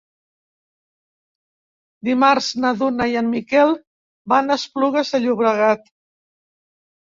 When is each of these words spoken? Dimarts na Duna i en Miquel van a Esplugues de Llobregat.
Dimarts 2.09 2.47
na 2.65 2.73
Duna 2.81 3.07
i 3.13 3.21
en 3.23 3.31
Miquel 3.35 3.75
van 4.35 4.51
a 4.51 4.59
Esplugues 4.63 5.15
de 5.19 5.23
Llobregat. 5.29 5.89